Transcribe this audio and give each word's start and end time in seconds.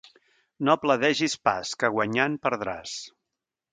No 0.69 0.75
pledegis 0.85 1.37
pas, 1.49 1.73
que 1.83 1.93
guanyant 1.99 2.39
perdràs. 2.47 2.97